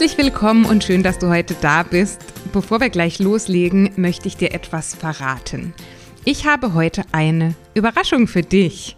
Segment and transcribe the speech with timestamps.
[0.00, 2.24] Herzlich willkommen und schön, dass du heute da bist.
[2.54, 5.74] Bevor wir gleich loslegen, möchte ich dir etwas verraten.
[6.24, 8.96] Ich habe heute eine Überraschung für dich.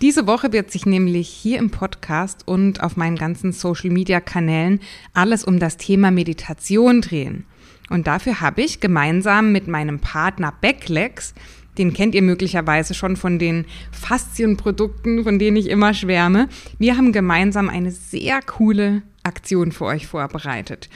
[0.00, 4.80] Diese Woche wird sich nämlich hier im Podcast und auf meinen ganzen Social-Media-Kanälen
[5.14, 7.44] alles um das Thema Meditation drehen.
[7.88, 11.32] Und dafür habe ich gemeinsam mit meinem Partner Backlegs,
[11.78, 16.48] den kennt ihr möglicherweise schon von den Faszienprodukten, von denen ich immer schwärme,
[16.80, 20.88] wir haben gemeinsam eine sehr coole Aktion für euch vorbereitet.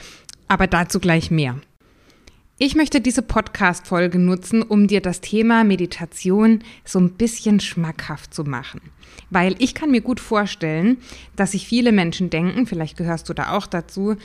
[0.47, 1.59] Aber dazu gleich mehr.
[2.57, 8.45] Ich möchte diese Podcast-Folge nutzen, um dir das Thema Meditation so ein bisschen schmackhaft zu
[8.45, 8.79] machen.
[9.29, 10.97] Weil ich kann mir gut vorstellen,
[11.35, 14.15] dass sich viele Menschen denken, vielleicht gehörst du da auch dazu,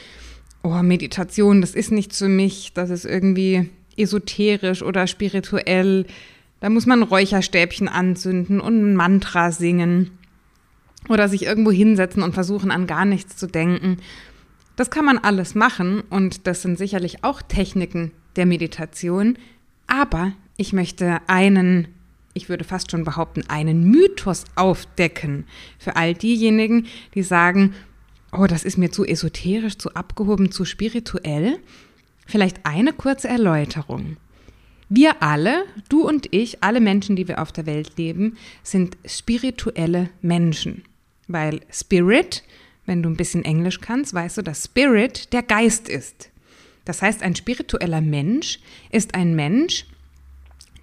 [0.63, 6.07] oh, Meditation, das ist nichts für mich, das ist irgendwie esoterisch oder spirituell.
[6.61, 10.13] Da muss man Räucherstäbchen anzünden und ein Mantra singen
[11.09, 13.99] oder sich irgendwo hinsetzen und versuchen an gar nichts zu denken.
[14.77, 19.37] Das kann man alles machen und das sind sicherlich auch Techniken der Meditation,
[19.87, 21.89] aber ich möchte einen,
[22.35, 25.45] ich würde fast schon behaupten, einen Mythos aufdecken
[25.79, 27.75] für all diejenigen, die sagen,
[28.33, 31.59] oh, das ist mir zu esoterisch, zu abgehoben, zu spirituell.
[32.27, 34.17] Vielleicht eine kurze Erläuterung.
[34.89, 40.11] Wir alle, du und ich, alle Menschen, die wir auf der Welt leben, sind spirituelle
[40.21, 40.83] Menschen.
[41.33, 42.43] Weil Spirit,
[42.87, 46.31] wenn du ein bisschen Englisch kannst, weißt du, dass Spirit der Geist ist.
[46.85, 48.59] Das heißt, ein spiritueller Mensch
[48.91, 49.87] ist ein Mensch,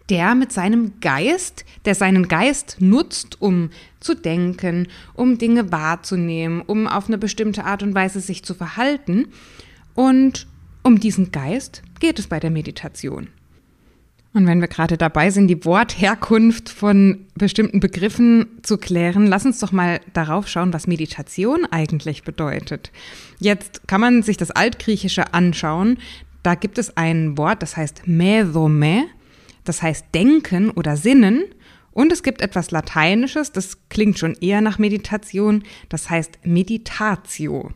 [0.10, 6.88] der mit seinem Geist, der seinen Geist nutzt, um zu denken, um Dinge wahrzunehmen, um
[6.88, 9.28] auf eine bestimmte Art und Weise sich zu verhalten.
[9.96, 10.48] Und
[10.84, 13.28] um diesen Geist geht es bei der Meditation.
[14.38, 19.58] Und wenn wir gerade dabei sind, die Wortherkunft von bestimmten Begriffen zu klären, lass uns
[19.58, 22.92] doch mal darauf schauen, was Meditation eigentlich bedeutet.
[23.40, 25.98] Jetzt kann man sich das Altgriechische anschauen.
[26.44, 29.06] Da gibt es ein Wort, das heißt medome,
[29.64, 31.46] das heißt denken oder sinnen.
[31.90, 37.72] Und es gibt etwas Lateinisches, das klingt schon eher nach Meditation, das heißt Meditatio.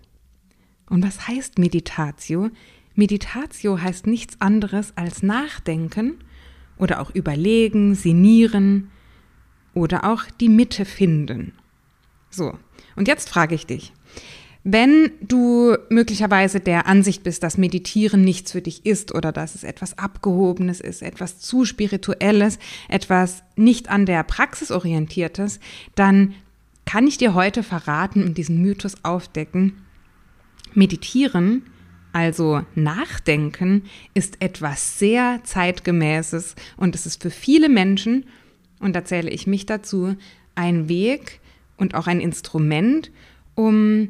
[0.91, 2.51] Und was heißt Meditatio?
[2.93, 6.19] Meditatio heißt nichts anderes als Nachdenken
[6.81, 8.89] oder auch überlegen, sinnieren
[9.73, 11.53] oder auch die Mitte finden.
[12.29, 12.57] So,
[12.97, 13.93] und jetzt frage ich dich,
[14.63, 19.63] wenn du möglicherweise der Ansicht bist, dass Meditieren nichts für dich ist oder dass es
[19.63, 25.59] etwas Abgehobenes ist, etwas zu spirituelles, etwas nicht an der Praxis orientiertes,
[25.95, 26.35] dann
[26.85, 29.81] kann ich dir heute verraten und diesen Mythos aufdecken.
[30.73, 31.63] Meditieren
[32.13, 33.83] also Nachdenken
[34.13, 38.25] ist etwas sehr zeitgemäßes und es ist für viele Menschen,
[38.79, 40.15] und da zähle ich mich dazu,
[40.55, 41.39] ein Weg
[41.77, 43.11] und auch ein Instrument,
[43.55, 44.09] um,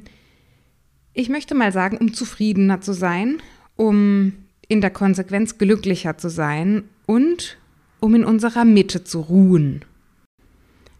[1.14, 3.42] ich möchte mal sagen, um zufriedener zu sein,
[3.76, 4.34] um
[4.68, 7.58] in der Konsequenz glücklicher zu sein und
[8.00, 9.84] um in unserer Mitte zu ruhen.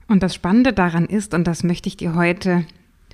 [0.08, 2.66] Und das Spannende daran ist, und das möchte ich dir heute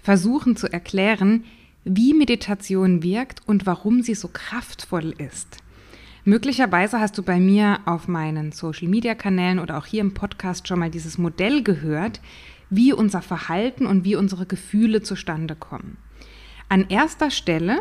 [0.01, 1.43] versuchen zu erklären,
[1.83, 5.57] wie Meditation wirkt und warum sie so kraftvoll ist.
[6.25, 10.91] Möglicherweise hast du bei mir auf meinen Social-Media-Kanälen oder auch hier im Podcast schon mal
[10.91, 12.19] dieses Modell gehört,
[12.69, 15.97] wie unser Verhalten und wie unsere Gefühle zustande kommen.
[16.67, 17.79] An erster Stelle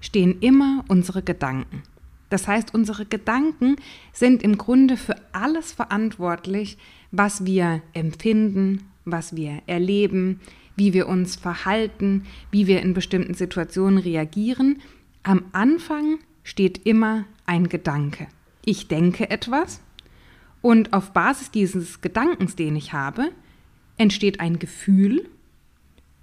[0.00, 1.82] stehen immer unsere Gedanken.
[2.28, 3.76] Das heißt, unsere Gedanken
[4.12, 6.78] sind im Grunde für alles verantwortlich,
[7.10, 10.40] was wir empfinden, was wir erleben,
[10.76, 14.80] wie wir uns verhalten, wie wir in bestimmten Situationen reagieren.
[15.22, 18.28] Am Anfang steht immer ein Gedanke.
[18.64, 19.80] Ich denke etwas
[20.62, 23.30] und auf Basis dieses Gedankens, den ich habe,
[23.96, 25.28] entsteht ein Gefühl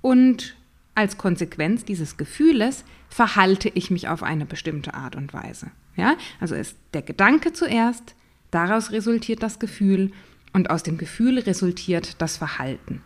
[0.02, 0.56] und
[0.96, 5.70] als Konsequenz dieses Gefühles verhalte ich mich auf eine bestimmte Art und Weise.
[5.96, 6.16] Ja?
[6.40, 8.16] Also ist der Gedanke zuerst,
[8.50, 10.12] daraus resultiert das Gefühl
[10.54, 13.02] und aus dem Gefühl resultiert das Verhalten.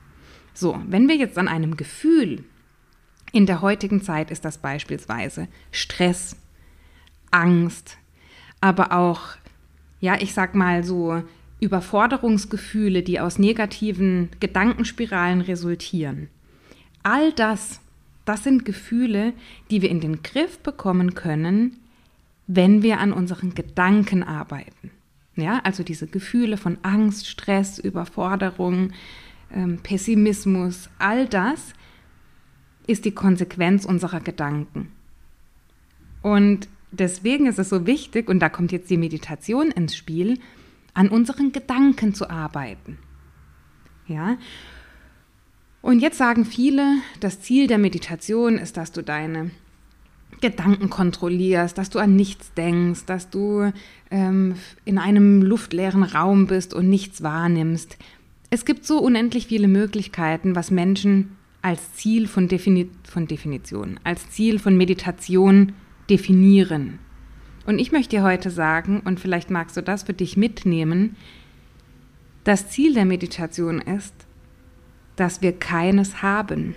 [0.54, 2.44] So, wenn wir jetzt an einem Gefühl,
[3.32, 6.36] in der heutigen Zeit ist das beispielsweise Stress,
[7.32, 7.98] Angst,
[8.60, 9.22] aber auch,
[10.02, 11.24] ja, ich sag mal so
[11.62, 16.28] Überforderungsgefühle, die aus negativen Gedankenspiralen resultieren.
[17.04, 17.80] All das,
[18.26, 19.34] das sind Gefühle,
[19.70, 21.78] die wir in den Griff bekommen können,
[22.48, 24.92] wenn wir an unseren Gedanken arbeiten.
[25.36, 28.92] Ja, also diese Gefühle von Angst, Stress, Überforderung,
[29.84, 31.74] Pessimismus, all das
[32.88, 34.92] ist die Konsequenz unserer Gedanken.
[36.22, 40.40] Und deswegen ist es so wichtig, und da kommt jetzt die Meditation ins Spiel,
[40.94, 42.98] an unseren Gedanken zu arbeiten.
[44.08, 44.38] Ja?
[45.82, 49.52] Und jetzt sagen viele, das Ziel der Meditation ist, dass du deine
[50.42, 53.72] Gedanken kontrollierst, dass du an nichts denkst, dass du
[54.10, 54.56] ähm,
[54.86, 57.98] in einem luftleeren Raum bist und nichts wahrnimmst.
[58.54, 64.30] Es gibt so unendlich viele Möglichkeiten, was Menschen als Ziel von, Defini von Definition, als
[64.30, 65.72] Ziel von Meditation
[66.10, 67.00] definieren.
[67.66, 71.16] Und ich möchte dir heute sagen, und vielleicht magst du das für dich mitnehmen,
[72.44, 74.14] das Ziel der Meditation ist,
[75.16, 76.76] dass wir keines haben.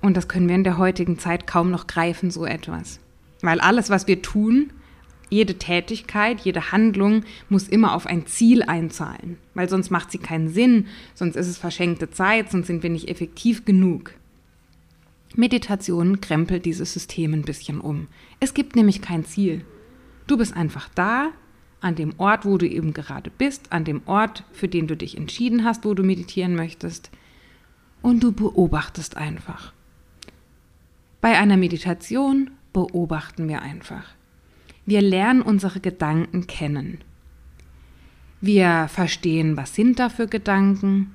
[0.00, 3.00] Und das können wir in der heutigen Zeit kaum noch greifen, so etwas.
[3.42, 4.72] Weil alles, was wir tun,
[5.32, 10.50] jede Tätigkeit, jede Handlung muss immer auf ein Ziel einzahlen, weil sonst macht sie keinen
[10.50, 14.12] Sinn, sonst ist es verschenkte Zeit, sonst sind wir nicht effektiv genug.
[15.34, 18.08] Meditation krempelt dieses System ein bisschen um.
[18.40, 19.64] Es gibt nämlich kein Ziel.
[20.26, 21.30] Du bist einfach da,
[21.80, 25.16] an dem Ort, wo du eben gerade bist, an dem Ort, für den du dich
[25.16, 27.10] entschieden hast, wo du meditieren möchtest,
[28.02, 29.72] und du beobachtest einfach.
[31.22, 34.14] Bei einer Meditation beobachten wir einfach.
[34.86, 36.98] Wir lernen unsere Gedanken kennen.
[38.40, 41.12] Wir verstehen, was sind da für Gedanken.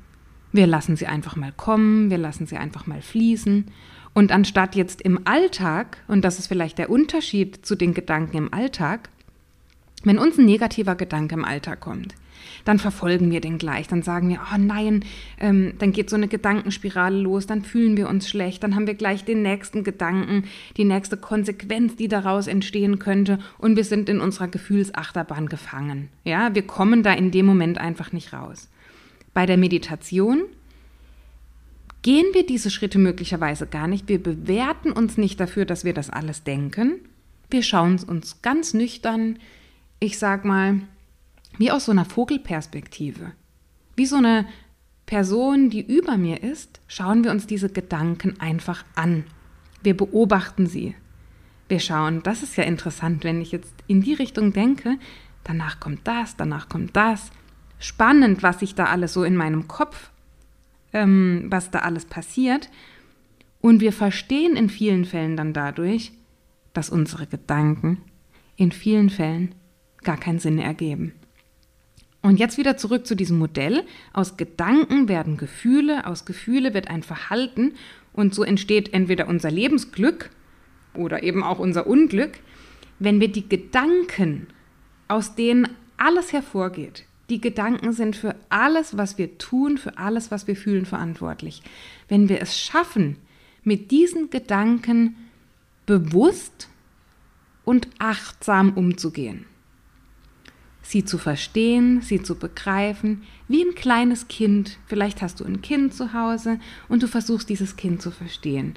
[0.54, 3.66] Wir lassen sie einfach mal kommen, wir lassen sie einfach mal fließen.
[4.14, 8.54] Und anstatt jetzt im Alltag, und das ist vielleicht der Unterschied zu den Gedanken im
[8.54, 9.10] Alltag,
[10.04, 12.16] wenn uns ein negativer Gedanke im Alltag kommt,
[12.66, 13.88] dann verfolgen wir den gleich.
[13.88, 15.06] Dann sagen wir, oh nein,
[15.40, 18.96] ähm, dann geht so eine Gedankenspirale los, dann fühlen wir uns schlecht, dann haben wir
[18.96, 20.44] gleich den nächsten Gedanken,
[20.78, 26.10] die nächste Konsequenz, die daraus entstehen könnte und wir sind in unserer Gefühlsachterbahn gefangen.
[26.24, 28.70] Ja, wir kommen da in dem Moment einfach nicht raus.
[29.34, 30.44] Bei der Meditation
[32.02, 34.08] gehen wir diese Schritte möglicherweise gar nicht.
[34.08, 37.00] Wir bewerten uns nicht dafür, dass wir das alles denken.
[37.50, 39.40] Wir schauen es uns ganz nüchtern,
[40.00, 40.82] ich sag mal,
[41.58, 43.32] wie aus so einer Vogelperspektive.
[43.96, 44.46] Wie so eine
[45.06, 49.24] Person, die über mir ist, schauen wir uns diese Gedanken einfach an.
[49.82, 50.96] Wir beobachten sie.
[51.70, 54.98] Wir schauen, das ist ja interessant, wenn ich jetzt in die Richtung denke,
[55.44, 57.32] danach kommt das, danach kommt das.
[57.80, 60.12] Spannend, was sich da alles so in meinem Kopf,
[60.94, 62.70] ähm, was da alles passiert.
[63.62, 66.12] Und wir verstehen in vielen Fällen dann dadurch,
[66.74, 68.02] dass unsere Gedanken
[68.56, 69.56] in vielen Fällen
[70.04, 71.14] gar keinen Sinn ergeben.
[72.22, 73.84] Und jetzt wieder zurück zu diesem Modell.
[74.12, 77.74] Aus Gedanken werden Gefühle, aus Gefühle wird ein Verhalten
[78.14, 80.30] und so entsteht entweder unser Lebensglück
[80.94, 82.40] oder eben auch unser Unglück,
[83.00, 84.48] wenn wir die Gedanken,
[85.08, 85.68] aus denen
[85.98, 90.86] alles hervorgeht, die Gedanken sind für alles, was wir tun, für alles, was wir fühlen,
[90.86, 91.62] verantwortlich.
[92.08, 93.18] Wenn wir es schaffen,
[93.64, 95.16] mit diesen Gedanken
[95.86, 96.70] bewusst
[97.66, 99.46] und achtsam umzugehen,
[100.88, 104.78] sie zu verstehen, sie zu begreifen, wie ein kleines Kind.
[104.86, 108.76] Vielleicht hast du ein Kind zu Hause und du versuchst dieses Kind zu verstehen.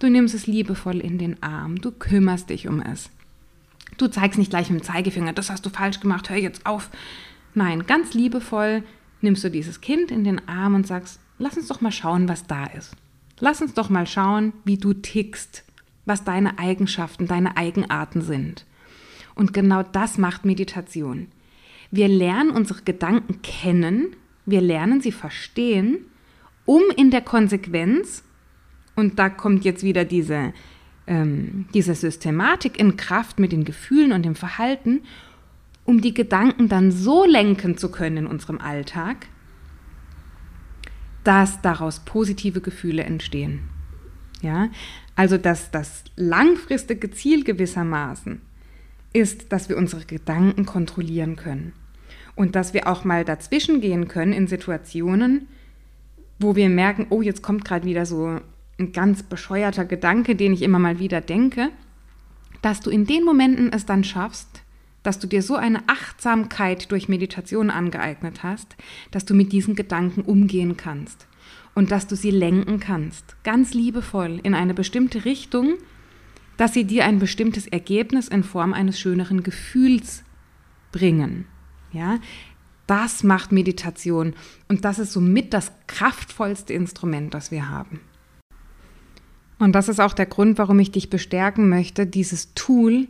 [0.00, 3.10] Du nimmst es liebevoll in den Arm, du kümmerst dich um es.
[3.96, 6.90] Du zeigst nicht gleich mit dem Zeigefinger, das hast du falsch gemacht, hör jetzt auf.
[7.54, 8.82] Nein, ganz liebevoll
[9.20, 12.48] nimmst du dieses Kind in den Arm und sagst, lass uns doch mal schauen, was
[12.48, 12.96] da ist.
[13.38, 15.62] Lass uns doch mal schauen, wie du tickst,
[16.06, 18.66] was deine Eigenschaften, deine Eigenarten sind.
[19.36, 21.28] Und genau das macht Meditation.
[21.92, 25.98] Wir lernen unsere Gedanken kennen, wir lernen sie verstehen,
[26.64, 28.24] um in der Konsequenz,
[28.96, 30.54] und da kommt jetzt wieder diese,
[31.06, 35.02] ähm, diese Systematik in Kraft mit den Gefühlen und dem Verhalten,
[35.84, 39.26] um die Gedanken dann so lenken zu können in unserem Alltag,
[41.24, 43.68] dass daraus positive Gefühle entstehen.
[44.40, 44.70] Ja,
[45.14, 48.40] also dass das langfristige Ziel gewissermaßen
[49.12, 51.74] ist, dass wir unsere Gedanken kontrollieren können.
[52.34, 55.48] Und dass wir auch mal dazwischen gehen können in Situationen,
[56.38, 58.40] wo wir merken, oh, jetzt kommt gerade wieder so
[58.78, 61.70] ein ganz bescheuerter Gedanke, den ich immer mal wieder denke,
[62.62, 64.62] dass du in den Momenten es dann schaffst,
[65.02, 68.76] dass du dir so eine Achtsamkeit durch Meditation angeeignet hast,
[69.10, 71.26] dass du mit diesen Gedanken umgehen kannst
[71.74, 75.74] und dass du sie lenken kannst, ganz liebevoll in eine bestimmte Richtung,
[76.56, 80.22] dass sie dir ein bestimmtes Ergebnis in Form eines schöneren Gefühls
[80.92, 81.46] bringen.
[81.92, 82.18] Ja,
[82.86, 84.34] das macht Meditation
[84.68, 88.00] und das ist somit das kraftvollste Instrument, das wir haben.
[89.58, 93.06] Und das ist auch der Grund, warum ich dich bestärken möchte, dieses Tool,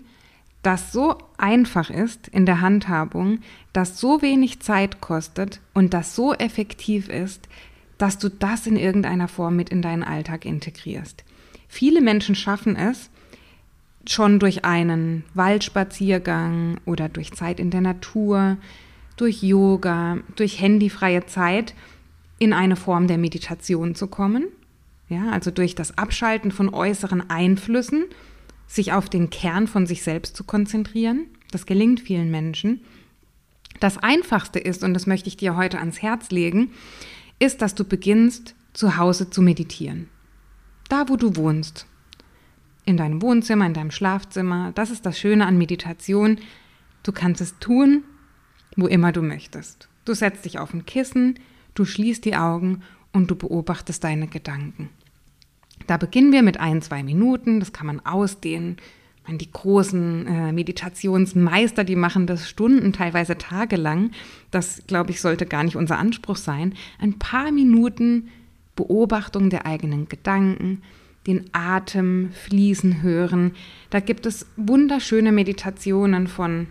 [0.62, 3.40] das so einfach ist in der Handhabung,
[3.72, 7.48] das so wenig Zeit kostet und das so effektiv ist,
[7.98, 11.24] dass du das in irgendeiner Form mit in deinen Alltag integrierst.
[11.68, 13.10] Viele Menschen schaffen es,
[14.06, 18.56] schon durch einen Waldspaziergang oder durch Zeit in der Natur,
[19.16, 21.74] durch Yoga, durch handyfreie Zeit
[22.38, 24.46] in eine Form der Meditation zu kommen.
[25.08, 28.06] Ja, also durch das Abschalten von äußeren Einflüssen,
[28.66, 31.26] sich auf den Kern von sich selbst zu konzentrieren.
[31.50, 32.80] Das gelingt vielen Menschen.
[33.78, 36.70] Das Einfachste ist, und das möchte ich dir heute ans Herz legen,
[37.38, 40.08] ist, dass du beginnst, zu Hause zu meditieren.
[40.88, 41.86] Da, wo du wohnst.
[42.84, 44.72] In deinem Wohnzimmer, in deinem Schlafzimmer.
[44.74, 46.38] Das ist das Schöne an Meditation.
[47.02, 48.04] Du kannst es tun,
[48.76, 49.88] wo immer du möchtest.
[50.04, 51.38] Du setzt dich auf ein Kissen,
[51.74, 54.88] du schließt die Augen und du beobachtest deine Gedanken.
[55.86, 58.76] Da beginnen wir mit ein, zwei Minuten, das kann man ausdehnen.
[59.26, 64.10] Meine, die großen äh, Meditationsmeister, die machen das Stunden, teilweise tagelang.
[64.50, 66.74] Das, glaube ich, sollte gar nicht unser Anspruch sein.
[66.98, 68.28] Ein paar Minuten
[68.74, 70.82] Beobachtung der eigenen Gedanken,
[71.26, 73.52] den Atem fließen hören.
[73.90, 76.66] Da gibt es wunderschöne Meditationen von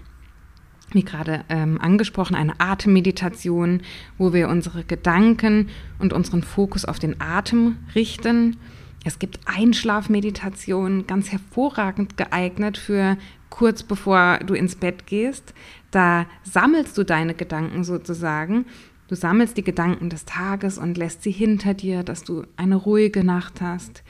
[0.93, 3.81] wie gerade ähm, angesprochen, eine Atemmeditation,
[4.17, 8.57] wo wir unsere Gedanken und unseren Fokus auf den Atem richten.
[9.03, 13.17] Es gibt Einschlafmeditationen, ganz hervorragend geeignet für
[13.49, 15.53] kurz bevor du ins Bett gehst.
[15.91, 18.65] Da sammelst du deine Gedanken sozusagen.
[19.07, 23.23] Du sammelst die Gedanken des Tages und lässt sie hinter dir, dass du eine ruhige
[23.23, 24.03] Nacht hast.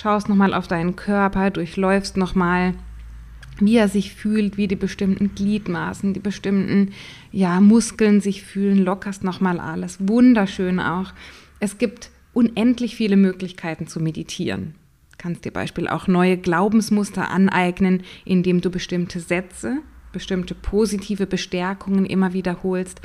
[0.00, 2.74] Schaust nochmal auf deinen Körper, durchläufst nochmal
[3.58, 6.92] wie er sich fühlt, wie die bestimmten Gliedmaßen, die bestimmten
[7.32, 9.98] ja, Muskeln sich fühlen, lockerst nochmal alles.
[9.98, 11.12] Wunderschön auch.
[11.58, 14.76] Es gibt unendlich viele Möglichkeiten zu meditieren.
[15.10, 19.78] Du kannst dir Beispiel auch neue Glaubensmuster aneignen, indem du bestimmte Sätze,
[20.12, 23.00] bestimmte positive Bestärkungen immer wiederholst.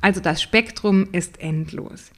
[0.00, 2.10] Also das Spektrum ist endlos.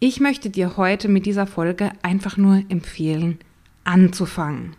[0.00, 3.38] Ich möchte dir heute mit dieser Folge einfach nur empfehlen,
[3.86, 4.76] anzufangen.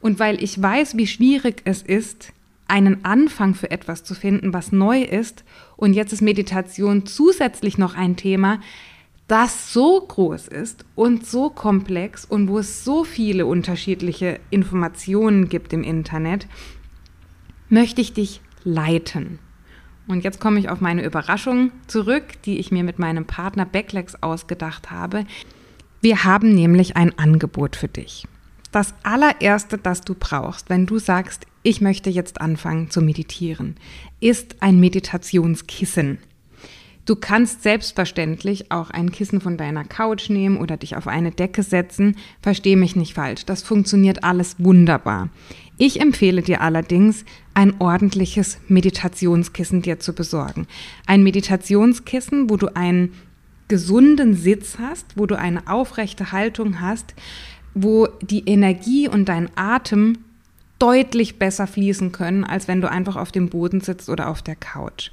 [0.00, 2.32] Und weil ich weiß, wie schwierig es ist,
[2.68, 5.44] einen Anfang für etwas zu finden, was neu ist,
[5.76, 8.60] und jetzt ist Meditation zusätzlich noch ein Thema,
[9.28, 15.72] das so groß ist und so komplex und wo es so viele unterschiedliche Informationen gibt
[15.72, 16.46] im Internet,
[17.68, 19.38] möchte ich dich leiten.
[20.08, 24.16] Und jetzt komme ich auf meine Überraschung zurück, die ich mir mit meinem Partner Backlegs
[24.22, 25.24] ausgedacht habe.
[26.02, 28.26] Wir haben nämlich ein Angebot für dich.
[28.72, 33.76] Das allererste, das du brauchst, wenn du sagst, ich möchte jetzt anfangen zu meditieren,
[34.18, 36.18] ist ein Meditationskissen.
[37.04, 41.62] Du kannst selbstverständlich auch ein Kissen von deiner Couch nehmen oder dich auf eine Decke
[41.62, 42.16] setzen.
[42.40, 45.28] Versteh mich nicht falsch, das funktioniert alles wunderbar.
[45.78, 50.66] Ich empfehle dir allerdings, ein ordentliches Meditationskissen dir zu besorgen.
[51.06, 53.12] Ein Meditationskissen, wo du einen
[53.72, 57.14] gesunden Sitz hast, wo du eine aufrechte Haltung hast,
[57.72, 60.18] wo die Energie und dein Atem
[60.78, 64.56] deutlich besser fließen können, als wenn du einfach auf dem Boden sitzt oder auf der
[64.56, 65.10] Couch.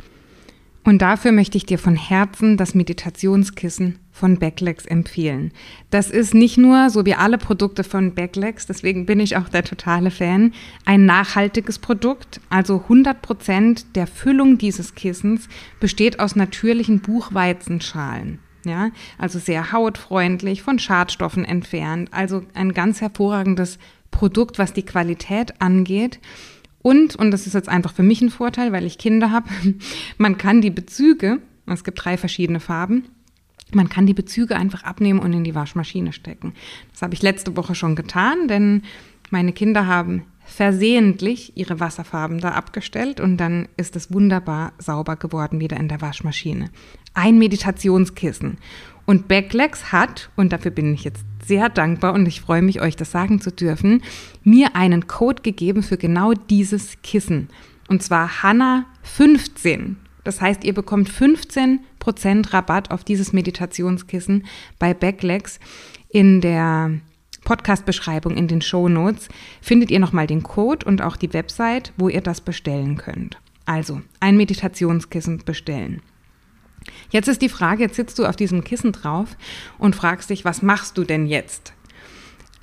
[0.83, 5.53] Und dafür möchte ich dir von Herzen das Meditationskissen von Backlegs empfehlen.
[5.89, 9.63] Das ist nicht nur, so wie alle Produkte von Backlegs, deswegen bin ich auch der
[9.63, 10.51] totale Fan,
[10.83, 12.41] ein nachhaltiges Produkt.
[12.49, 15.47] Also 100 Prozent der Füllung dieses Kissens
[15.79, 18.39] besteht aus natürlichen Buchweizenschalen.
[18.65, 22.09] Ja, also sehr hautfreundlich, von Schadstoffen entfernt.
[22.11, 23.79] Also ein ganz hervorragendes
[24.11, 26.19] Produkt, was die Qualität angeht.
[26.81, 29.49] Und, und das ist jetzt einfach für mich ein Vorteil, weil ich Kinder habe,
[30.17, 33.05] man kann die Bezüge, es gibt drei verschiedene Farben,
[33.71, 36.53] man kann die Bezüge einfach abnehmen und in die Waschmaschine stecken.
[36.91, 38.83] Das habe ich letzte Woche schon getan, denn
[39.29, 45.59] meine Kinder haben versehentlich ihre Wasserfarben da abgestellt und dann ist es wunderbar sauber geworden
[45.59, 46.69] wieder in der Waschmaschine.
[47.13, 48.57] Ein Meditationskissen.
[49.05, 52.95] Und Backlegs hat, und dafür bin ich jetzt sehr dankbar und ich freue mich, euch
[52.95, 54.03] das sagen zu dürfen,
[54.43, 57.49] mir einen Code gegeben für genau dieses Kissen.
[57.87, 59.97] Und zwar Hanna 15.
[60.23, 61.79] Das heißt, ihr bekommt 15%
[62.53, 64.45] Rabatt auf dieses Meditationskissen
[64.77, 65.59] bei Backlegs
[66.09, 66.99] in der
[67.49, 69.27] Podcast-Beschreibung in den Show Notes
[69.59, 73.39] findet ihr nochmal den Code und auch die Website, wo ihr das bestellen könnt.
[73.65, 76.03] Also ein Meditationskissen bestellen.
[77.09, 79.35] Jetzt ist die Frage, jetzt sitzt du auf diesem Kissen drauf
[79.79, 81.73] und fragst dich, was machst du denn jetzt?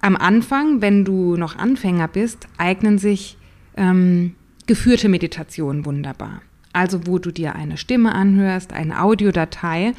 [0.02, 3.38] Am Anfang, wenn du noch Anfänger bist, eignen sich
[3.76, 4.36] ähm,
[4.68, 6.42] geführte Meditationen wunderbar.
[6.72, 9.94] Also wo du dir eine Stimme anhörst, eine Audiodatei,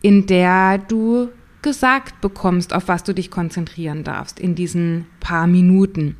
[0.00, 1.28] in der du
[1.62, 6.16] gesagt bekommst, auf was du dich konzentrieren darfst in diesen paar Minuten.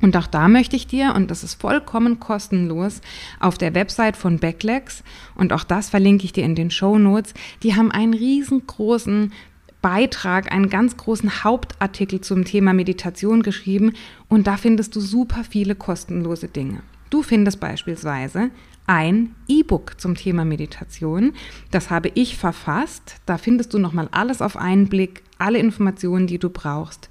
[0.00, 3.00] Und auch da möchte ich dir, und das ist vollkommen kostenlos,
[3.40, 5.02] auf der Website von Backlegs,
[5.34, 9.32] und auch das verlinke ich dir in den Show Notes, die haben einen riesengroßen
[9.82, 13.92] Beitrag, einen ganz großen Hauptartikel zum Thema Meditation geschrieben
[14.28, 16.82] und da findest du super viele kostenlose Dinge.
[17.10, 18.50] Du findest beispielsweise
[18.88, 21.34] ein E-Book zum Thema Meditation.
[21.70, 23.16] Das habe ich verfasst.
[23.26, 27.08] Da findest du nochmal alles auf einen Blick, alle Informationen, die du brauchst,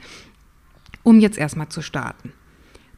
[1.04, 2.34] um jetzt erstmal zu starten.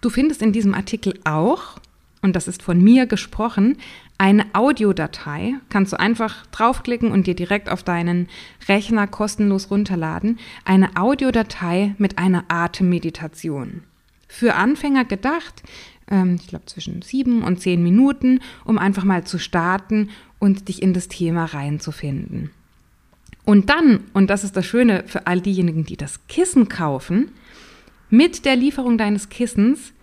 [0.01, 1.77] Du findest in diesem Artikel auch,
[2.21, 3.77] und das ist von mir gesprochen,
[4.17, 5.55] eine Audiodatei.
[5.69, 8.27] Kannst du einfach draufklicken und dir direkt auf deinen
[8.67, 10.39] Rechner kostenlos runterladen.
[10.63, 13.83] Eine Audiodatei mit einer Atemmeditation.
[14.29, 15.63] Für Anfänger gedacht,
[16.09, 20.09] ähm, ich glaube zwischen sieben und zehn Minuten, um einfach mal zu starten
[20.39, 22.51] und dich in das Thema reinzufinden.
[23.43, 27.31] Und dann, und das ist das Schöne für all diejenigen, die das Kissen kaufen,
[28.09, 29.93] mit der Lieferung deines Kissens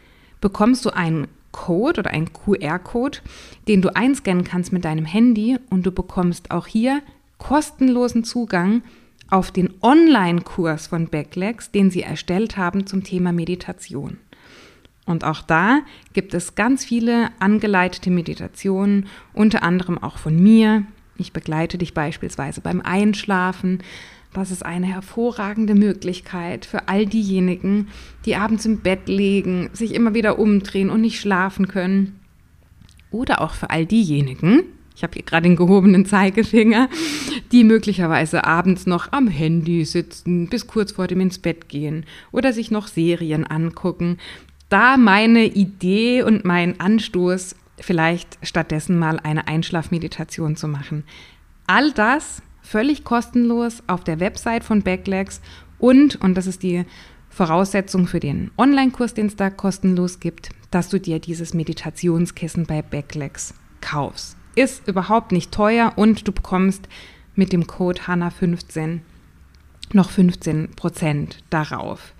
[0.40, 3.18] bekommst du einen Code oder einen QR-Code,
[3.66, 7.02] den du einscannen kannst mit deinem Handy und du bekommst auch hier
[7.38, 8.82] kostenlosen Zugang
[9.28, 14.18] auf den Online-Kurs von Backlegs, den sie erstellt haben zum Thema Meditation.
[15.04, 15.80] Und auch da
[16.12, 20.84] gibt es ganz viele angeleitete Meditationen, unter anderem auch von mir.
[21.16, 23.82] Ich begleite dich beispielsweise beim Einschlafen.
[24.32, 27.88] Das ist eine hervorragende Möglichkeit für all diejenigen,
[28.26, 32.20] die abends im Bett liegen, sich immer wieder umdrehen und nicht schlafen können.
[33.10, 34.64] Oder auch für all diejenigen,
[34.96, 36.88] ich habe hier gerade den gehobenen Zeigefinger,
[37.52, 42.52] die möglicherweise abends noch am Handy sitzen, bis kurz vor dem ins Bett gehen oder
[42.52, 44.18] sich noch Serien angucken
[44.68, 51.04] da meine Idee und mein Anstoß, vielleicht stattdessen mal eine Einschlafmeditation zu machen.
[51.66, 55.40] All das völlig kostenlos auf der Website von Backlegs
[55.78, 56.84] und, und das ist die
[57.28, 62.82] Voraussetzung für den Online-Kurs, den es da kostenlos gibt, dass du dir dieses Meditationskissen bei
[62.82, 64.36] Backlegs kaufst.
[64.56, 66.88] Ist überhaupt nicht teuer und du bekommst
[67.36, 69.00] mit dem Code HANA15
[69.92, 72.14] noch 15 Prozent darauf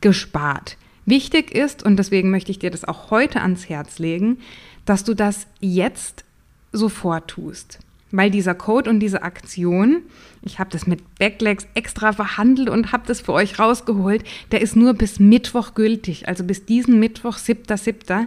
[0.00, 0.76] gespart.
[1.06, 4.38] Wichtig ist, und deswegen möchte ich dir das auch heute ans Herz legen,
[4.84, 6.24] dass du das jetzt
[6.72, 7.78] sofort tust.
[8.10, 10.02] Weil dieser Code und diese Aktion,
[10.42, 14.76] ich habe das mit Backlegs extra verhandelt und habe das für euch rausgeholt, der ist
[14.76, 16.28] nur bis Mittwoch gültig.
[16.28, 18.26] Also bis diesen Mittwoch, 7.7.,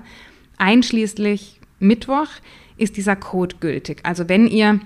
[0.58, 2.28] einschließlich Mittwoch,
[2.78, 4.00] ist dieser Code gültig.
[4.04, 4.80] Also wenn ihr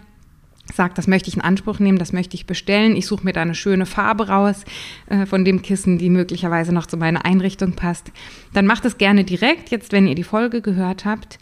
[0.74, 2.96] sagt, das möchte ich in Anspruch nehmen, das möchte ich bestellen.
[2.96, 4.64] Ich suche mir da eine schöne Farbe raus
[5.08, 8.12] äh, von dem Kissen, die möglicherweise noch zu meiner Einrichtung passt.
[8.54, 11.38] Dann macht es gerne direkt, jetzt wenn ihr die Folge gehört habt.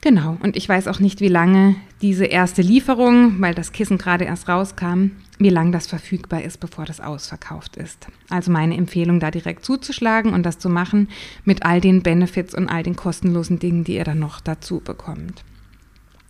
[0.00, 4.24] Genau, und ich weiß auch nicht, wie lange diese erste Lieferung, weil das Kissen gerade
[4.24, 8.06] erst rauskam, wie lange das verfügbar ist, bevor das ausverkauft ist.
[8.28, 11.08] Also meine Empfehlung, da direkt zuzuschlagen und das zu machen
[11.44, 15.44] mit all den Benefits und all den kostenlosen Dingen, die ihr dann noch dazu bekommt.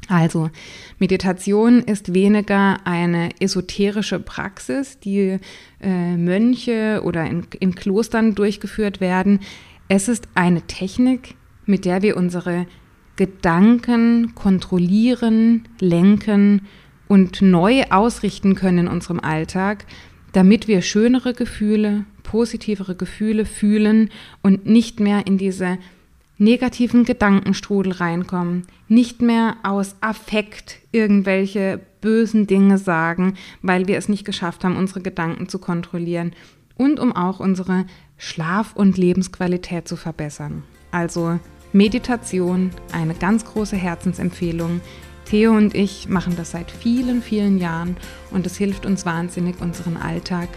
[0.09, 0.51] Also
[0.99, 5.38] Meditation ist weniger eine esoterische Praxis, die
[5.81, 9.40] äh, Mönche oder in, in Klostern durchgeführt werden.
[9.88, 11.37] Es ist eine Technik,
[11.67, 12.67] mit der wir unsere
[13.17, 16.62] Gedanken kontrollieren, lenken
[17.09, 19.87] und neu ausrichten können in unserem Alltag,
[20.33, 24.11] damit wir schönere Gefühle, positivere Gefühle fühlen
[24.43, 25.79] und nicht mehr in diese
[26.38, 34.25] negativen Gedankenstrudel reinkommen, nicht mehr aus Affekt irgendwelche bösen Dinge sagen, weil wir es nicht
[34.25, 36.33] geschafft haben, unsere Gedanken zu kontrollieren
[36.77, 37.87] und um auch unsere
[38.19, 40.64] Schlaf- und Lebensqualität zu verbessern.
[40.90, 41.38] Also
[41.73, 44.81] Meditation, eine ganz große Herzensempfehlung.
[45.24, 47.96] Theo und ich machen das seit vielen, vielen Jahren
[48.30, 50.48] und es hilft uns wahnsinnig, unseren Alltag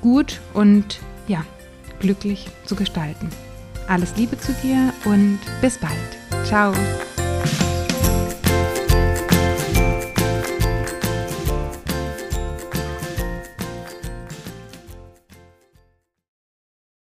[0.00, 1.44] gut und ja,
[2.00, 3.28] glücklich zu gestalten.
[3.88, 6.46] Alles Liebe zu dir und bis bald.
[6.46, 6.72] Ciao.